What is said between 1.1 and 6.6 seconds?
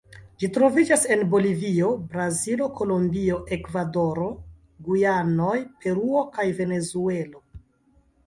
en Bolivio, Brazilo, Kolombio, Ekvadoro, Gujanoj, Peruo, kaj